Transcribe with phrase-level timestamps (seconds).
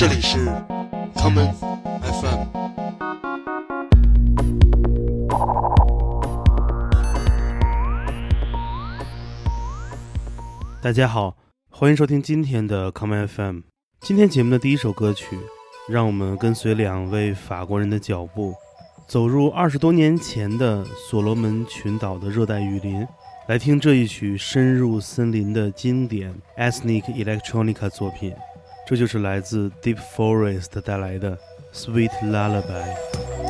[0.00, 0.38] 这里是
[1.14, 1.52] common
[2.00, 2.46] FM。
[10.80, 11.36] 大家好，
[11.68, 13.60] 欢迎收听今天的 common FM。
[14.00, 15.38] 今天节目的第一首歌曲，
[15.86, 18.54] 让我们跟随两位法国人的脚步，
[19.06, 23.06] 走入二十多年前的所罗门群岛的热带雨林。
[23.48, 28.32] 来听这一曲深入森林的经典 ethnic electronic 作品，
[28.89, 31.37] 这就是来自 Deep Forest 带来的
[31.73, 33.48] Sweet Lullaby。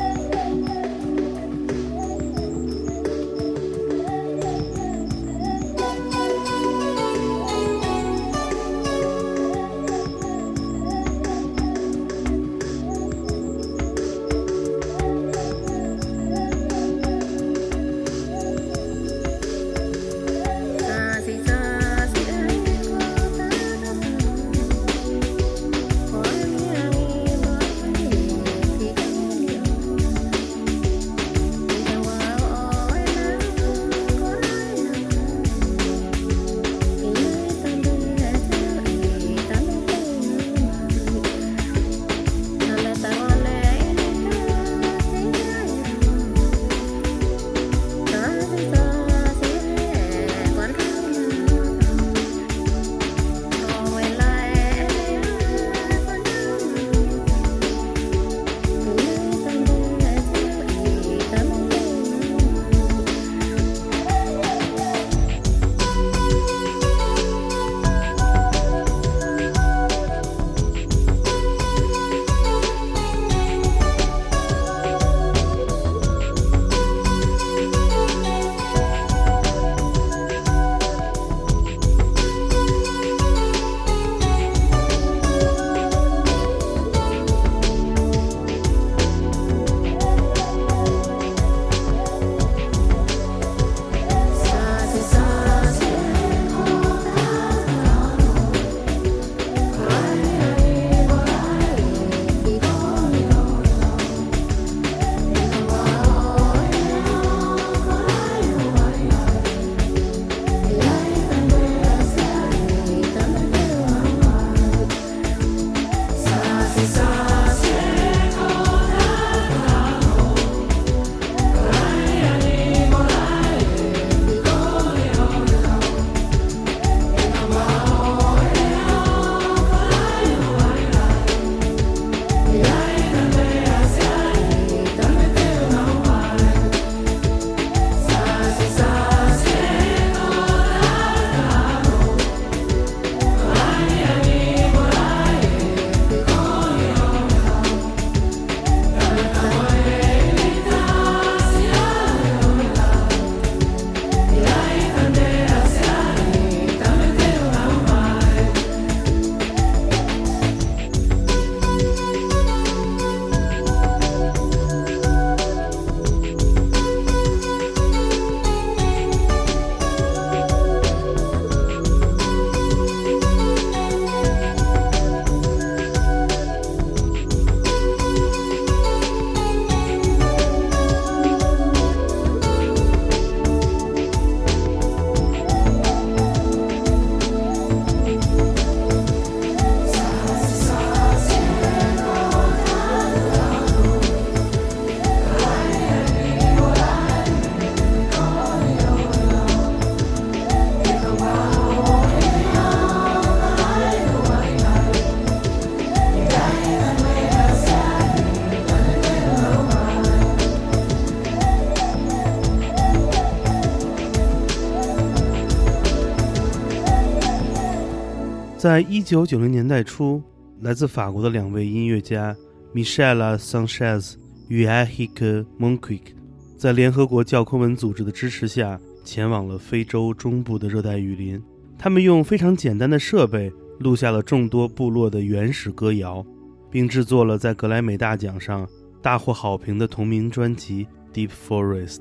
[218.61, 220.21] 在一九九零年代初，
[220.59, 222.37] 来自法国的两位音乐家
[222.75, 224.13] Michelle Sanchez
[224.49, 226.13] 与 Ahik Monquick，
[226.59, 231.41] 在联合国教科文组织的支持下，前往了非洲中部的热带雨林。
[231.75, 236.23] 他们用非常简单的设备录下了众多部落的原始歌谣，
[236.69, 238.69] 并制作了在格莱美大奖上
[239.01, 240.85] 大获好评的同名专辑
[241.15, 241.95] 《Deep Forest》。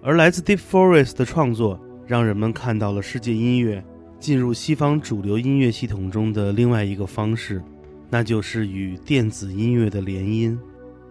[0.00, 1.76] 而来自 Deep Forest 的创作，
[2.06, 3.84] 让人们看到了世界音乐。
[4.24, 7.62] 进入西方主流音乐系统中的另外一个方式，
[8.08, 10.56] 那就是与电子音乐的联姻。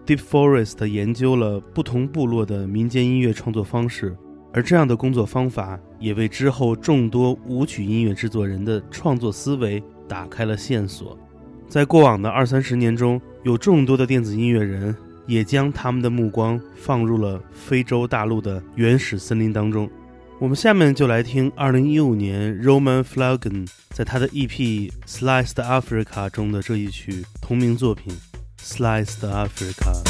[0.04, 4.16] Deep Forest 研究了不同部落的民间音乐创作方式，
[4.52, 11.16] 而这样的工作方法也为之后众多舞曲音乐制作人的创作思维打开了线索。
[11.68, 14.92] 在过往的二三十年中，有众多的电子音乐人
[15.28, 19.88] 也将他们的目光放入了非洲大陆的原始森林当中。
[20.44, 28.14] 我们下面就来听2015年 Roman Flagen 在他的 EP《Sliced Africa》中的这一曲同名作品
[28.62, 30.02] 《Sliced Africa》。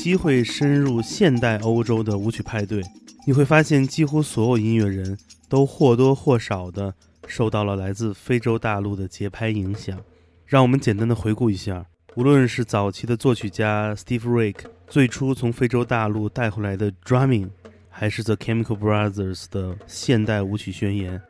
[0.00, 2.82] 机会深入现代欧洲的舞曲派对，
[3.26, 5.14] 你会发现几乎所有音乐人
[5.46, 6.94] 都或多或少地
[7.28, 10.00] 受到了来自非洲大陆的节拍影响。
[10.46, 17.50] 让我们简单的回顾一下，无论是早期的作曲家 Steve Reich 最初从非洲大陆带回来的 drumming，
[17.90, 21.20] 还是 The Chemical Brothers 的现代舞曲宣言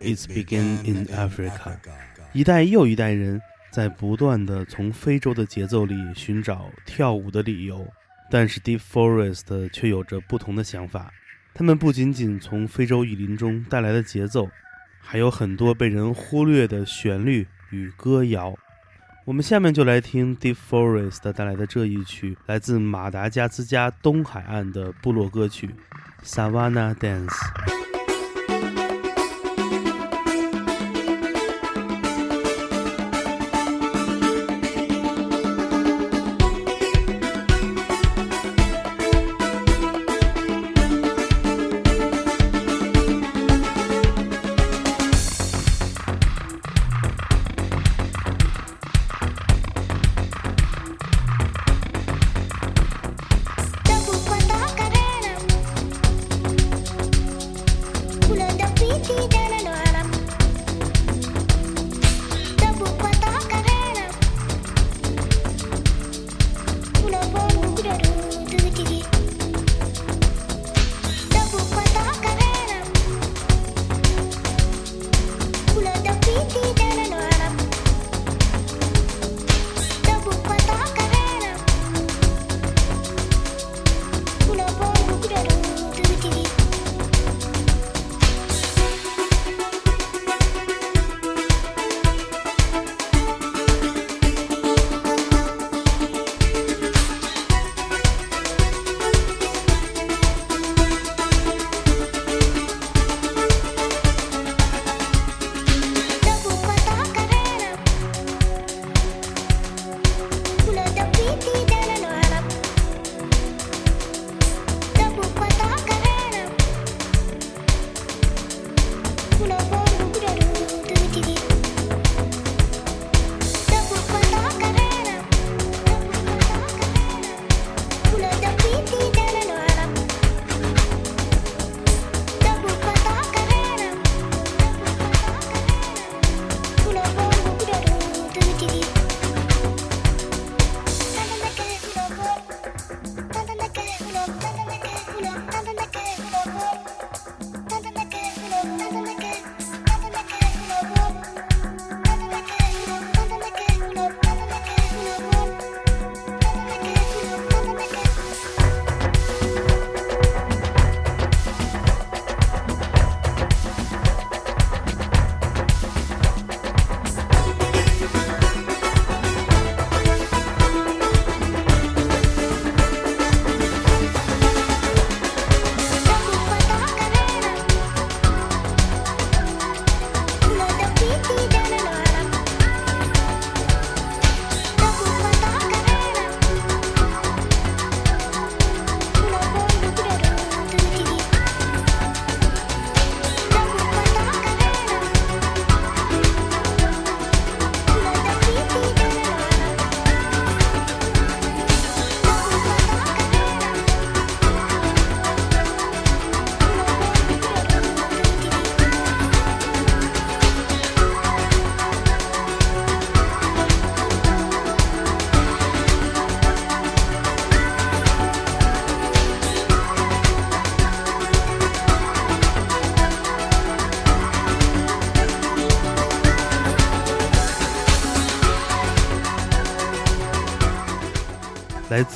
[0.00, 1.76] It's Begin in Africa，
[2.32, 3.42] 一代又一代人。
[3.72, 7.86] 在不断的从非洲的节奏里寻找跳舞的理由，
[8.30, 11.12] 但是 Deep Forest 却有着不同的想法。
[11.52, 14.48] 他们不仅仅从非洲雨林中带来的节奏，
[15.00, 18.54] 还有很多被人忽略的旋律与歌谣。
[19.26, 25.74] 我们下面就来听 Deep Forest 带来的这一曲，来自马达加斯加东海岸的部落歌曲
[26.24, 27.28] 《Savannah Dance》。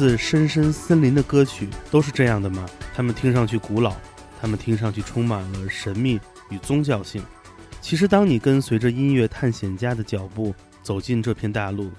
[0.05, 2.67] 自深深森林的歌曲都是这样的吗？
[2.95, 3.97] 它们听上去古老，
[4.39, 6.21] 它们听上去充满了神秘
[6.51, 7.25] 与宗教性。
[7.81, 11.91] 其实，当你跟随着音乐探险家的脚步走进这片大陆，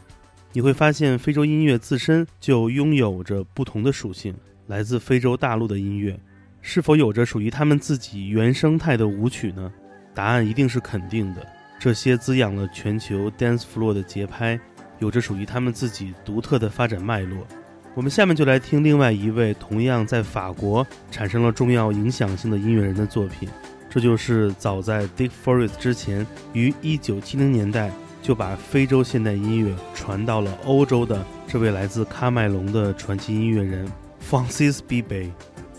[0.54, 4.36] 你会发现非洲音乐自身就拥有着不同的属性。
[4.68, 6.16] 来自非洲大陆的音乐，
[6.62, 9.74] 是否有着属于他们自己原生态的舞曲呢？
[10.14, 11.44] 答案一定是肯定的。
[11.80, 14.60] 这些滋养了全球 dance floor 的节拍，
[15.00, 17.48] 有着属于他们自己独特的发展脉络。
[17.96, 23.48] 我们下面就来听另外一位同样在法国产生了重要影响性的音乐人的作品，
[23.90, 27.90] 这就是早在 Dick Forest 之前于1970年代
[28.22, 33.90] 就把非洲现代音乐传到了欧洲的这位来自喀麦隆的传奇音乐人
[34.30, 35.30] Francis Bebey。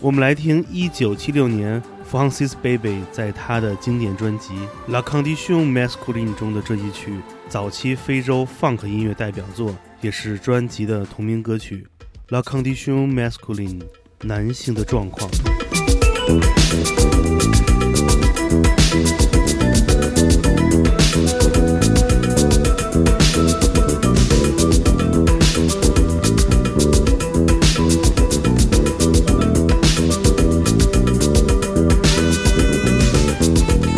[0.01, 4.55] 我们来听1976年 Francis Bebey 在他的经典专辑
[4.91, 11.85] 《La Condition Masculine》中的这一曲，早期非洲 Funk 音乐代表作，也是专辑的同名歌曲
[12.29, 13.79] 《La Condition Masculine》，
[14.27, 15.31] 男性的状况。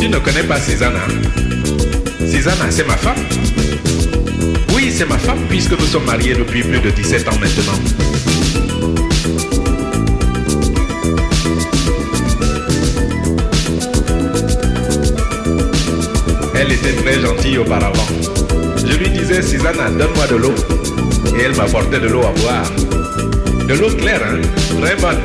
[0.09, 0.93] ne connais pas Cézanne.
[2.19, 4.18] Cézanne, c'est ma femme.
[4.81, 7.73] Oui, c'est ma femme puisque nous sommes mariés depuis plus de 17 ans maintenant.
[16.55, 18.07] Elle était très gentille auparavant.
[18.77, 20.55] Je lui disais, Susanna, donne-moi de l'eau.
[21.37, 22.71] Et elle m'apportait de l'eau à boire.
[23.67, 24.39] De l'eau claire, hein?
[24.81, 25.19] Très bonne.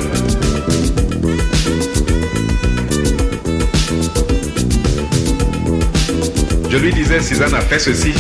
[6.69, 8.13] Je lui disais, Suzanne a fait ceci,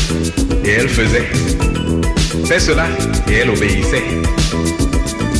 [0.64, 1.28] et elle faisait.
[2.46, 2.86] Fais cela,
[3.30, 4.02] et elle obéissait.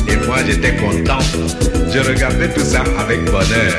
[0.07, 1.19] Et moi, j'étais content.
[1.93, 3.73] Je regardais tout ça avec bonheur.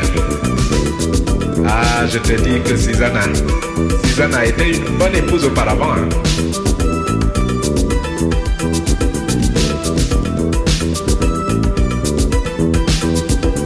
[1.67, 3.23] Ah, je te dis que Susanna,
[4.05, 5.93] Susanna été une bonne épouse auparavant.
[5.93, 6.09] hein.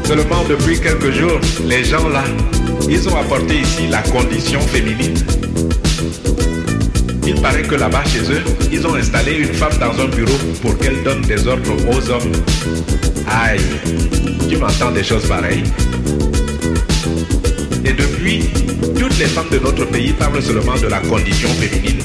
[0.04, 2.24] Seulement depuis quelques jours, les gens là,
[2.88, 5.14] ils ont apporté ici la condition féminine.
[7.32, 10.76] Il paraît que là-bas chez eux, ils ont installé une femme dans un bureau pour
[10.78, 12.32] qu'elle donne des ordres aux hommes.
[13.28, 13.60] Aïe,
[14.48, 15.62] tu m'entends des choses pareilles
[17.84, 18.50] Et depuis,
[18.98, 22.02] toutes les femmes de notre pays parlent seulement de la condition féminine.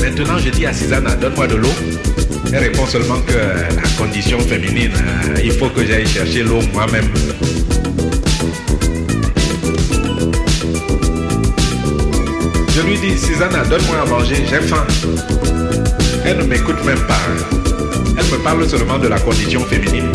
[0.00, 1.74] Maintenant, je dis à Susanna, donne-moi de l'eau.
[2.54, 7.10] Elle répond seulement que la condition féminine, euh, il faut que j'aille chercher l'eau moi-même.
[13.00, 14.86] Dis, Susanna, donne-moi à manger, j'ai faim.
[16.22, 17.18] Elle ne m'écoute même pas.
[18.18, 20.10] Elle me parle seulement de la condition féminine.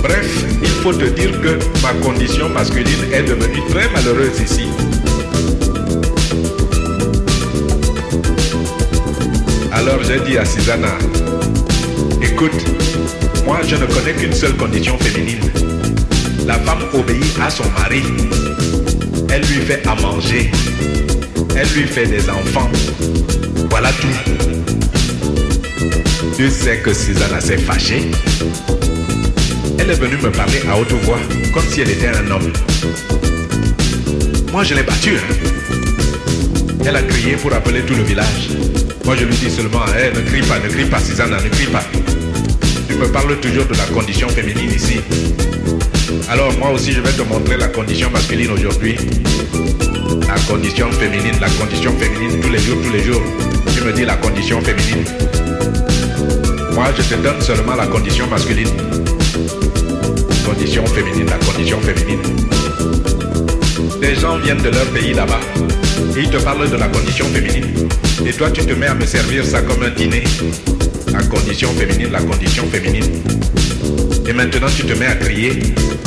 [0.00, 4.68] Bref, il faut te dire que ma condition masculine est devenue très malheureuse ici.
[9.72, 10.96] Alors j'ai dit à Susanna,
[12.22, 12.64] écoute,
[13.44, 15.50] moi je ne connais qu'une seule condition féminine.
[16.46, 18.02] La femme obéit à son mari.
[19.32, 20.50] Elle lui fait à manger.
[21.56, 22.70] Elle lui fait des enfants.
[23.70, 24.32] Voilà tout.
[26.36, 28.10] Tu sais que Susanna s'est fâchée.
[29.78, 31.18] Elle est venue me parler à haute voix,
[31.54, 32.52] comme si elle était un homme.
[34.52, 35.16] Moi, je l'ai battue.
[35.16, 35.34] hein.
[36.84, 38.50] Elle a crié pour appeler tout le village.
[39.04, 41.66] Moi, je lui dis seulement, Eh, ne crie pas, ne crie pas, Susanna, ne crie
[41.66, 41.84] pas.
[42.88, 45.00] Tu me parles toujours de la condition féminine ici.
[46.30, 48.96] Alors moi aussi, je vais te montrer la condition masculine aujourd'hui.
[50.26, 53.22] La condition féminine, la condition féminine, tous les jours, tous les jours.
[53.74, 55.04] Tu me dis la condition féminine.
[56.74, 58.68] Moi, je te donne seulement la condition masculine.
[60.44, 62.20] Condition féminine, la condition féminine.
[64.00, 65.40] Des gens viennent de leur pays là-bas.
[66.16, 67.88] Ils te parlent de la condition féminine.
[68.26, 70.24] Et toi, tu te mets à me servir ça comme un dîner.
[71.12, 73.22] La condition féminine, la condition féminine.
[74.26, 75.50] Et maintenant, tu te mets à crier.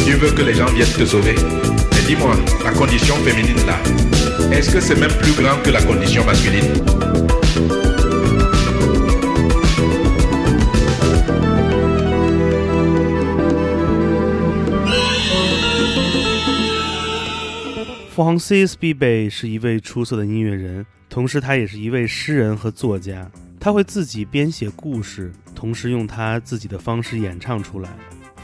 [0.05, 1.35] Tu veux que les gens viennent te sauver.
[1.92, 3.79] Mais dis-moi, la condition féminine là,
[4.50, 6.72] est-ce que c'est même plus grand que la condition masculine
[18.12, 23.31] Francis Bebey 是一位出色的音乐人，同时他也是一位诗人和作家。
[23.59, 27.88] 他会自己编写故事，同时用他自己的方式演唱出来。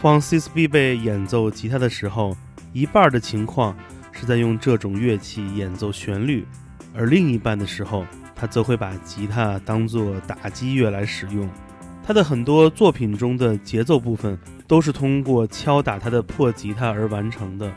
[0.02, 2.36] 当 cisbee 演奏吉他的时候，
[2.74, 3.76] 一半的情况
[4.12, 6.44] 是在用这种乐器演奏旋律，
[6.92, 8.04] 而另一半的时候，
[8.36, 11.48] 他则会把吉他当作打击乐来使用。
[12.04, 14.36] 他的很多作品中的节奏部分
[14.68, 17.72] 都是通过敲打他的破吉他而完成的。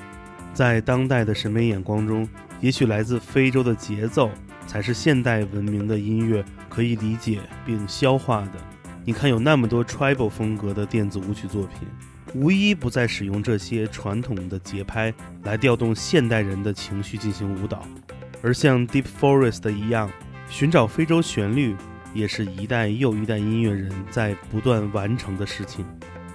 [0.55, 2.27] 在当代的审美眼光中，
[2.59, 4.31] 也许来自非洲的节奏
[4.67, 8.53] 才是现代文明的音乐可以理解并消化的。
[9.05, 11.87] 你看，有那么多 tribal 风格的电子舞曲作品，
[12.35, 17.87] 无一不在使用这些传统的节拍来调动现代人的情绪进行舞蹈。
[18.43, 20.11] 而像 Deep Forest 一样，
[20.51, 21.75] 寻找非洲旋律，
[22.13, 25.85] 也是一代又一代音乐人在不断完成的事情。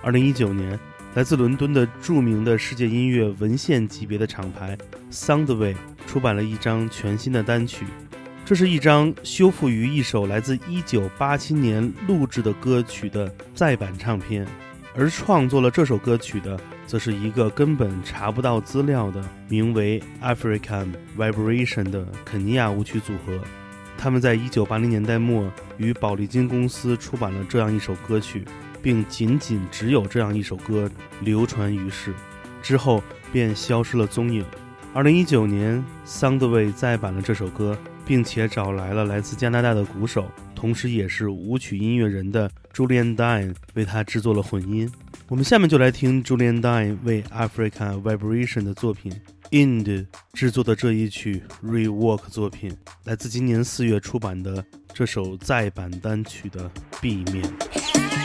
[0.01, 0.79] 二零一九年
[1.13, 4.77] 来自伦敦的著名的世界音乐文献级别的厂牌
[5.11, 5.75] Soundway
[6.07, 7.85] 出版了一张全新的单曲。
[8.45, 14.47] 这是一张修复于一首来自1987年录制的歌曲的再版唱片，
[14.99, 23.39] 而创作了这首歌曲的，则是一个根本查不到资料的名为 African Vibration 的肯尼亚舞曲组合。
[23.97, 28.43] 他们在1980年代末与宝丽金公司出版了这样一首歌曲，
[28.81, 32.13] 并仅仅只有这样一首歌流传于世，
[32.61, 34.43] 之后便消失了踪影。
[34.93, 37.77] 2019年，Soundway 再版了这首歌。
[38.05, 44.91] 并且找来了来自加拿大的鼓手，同时也是舞曲音乐人的 Julian Dine 为他制作了混音。
[45.29, 49.09] 我们下面就来听 Julian Dine 为 Africa Vibration 的作品
[49.51, 54.61] Ind 制作的这一曲 Rework 作品，来自今年四月出版的
[54.93, 56.69] 这首再版单曲的
[56.99, 58.18] B 面。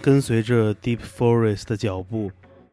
[0.00, 2.30] 跟随着 Deep Forest 的脚步，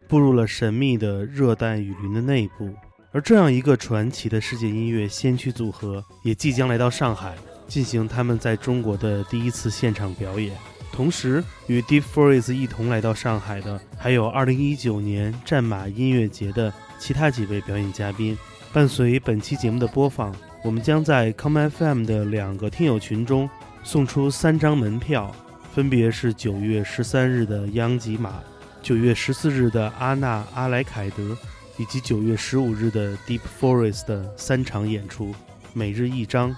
[0.07, 2.73] 步入了神秘的热带雨林的内部。
[3.11, 7.35] 而这样一个传奇的世界音乐先驱组合，也即将来到上海，
[7.67, 10.55] 进行他们在中国的第一次现场表演。
[10.91, 18.37] 同时，与 Deep Forest 一同来到上海的，还有2019年战马音乐节的其他几位表演嘉宾。
[18.73, 23.49] 伴随本期节目的播放，我们将在 Come FM 的两个听友群中
[23.83, 25.33] 送出三张门票，
[25.73, 28.35] 分别是九月十三日的央吉玛，
[28.81, 31.37] 九月十四日的阿纳阿莱凯德。
[31.79, 35.31] 以及九月十五日的 Deep Forest 的三场演出，
[35.73, 36.55] 每日一张。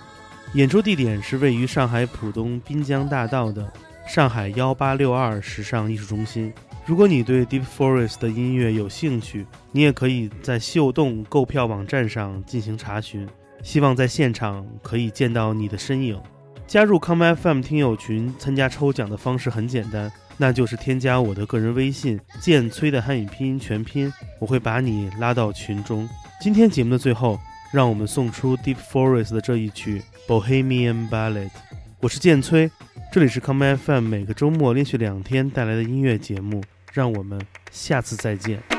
[0.53, 3.69] 演出地点是位于上海浦东滨江大道的
[4.07, 6.53] 上海幺八六二时尚艺术中心。
[6.85, 13.27] 如果你对 Deep Forest 的音乐有兴趣，你也可以在秀动购票网站上进行查询。
[13.61, 16.17] 希望在现场可以见到你的身影。
[16.69, 20.11] 加入 Come FM 听友群参加抽奖的方式很简单。
[20.37, 26.07] 那就是添加我的个人微信“剑崔”的汉语拼音全拼，我会把你拉到群中。
[26.39, 27.39] 今天节目的最后，
[27.73, 31.47] 让我们送出 Deep Forest 的这一曲《Bohemian Ballad》。
[32.01, 32.69] 我是剑崔，
[33.11, 38.78] 这里是 Come FM 每个周末连续两天带来的音乐节目，让我们下次再见。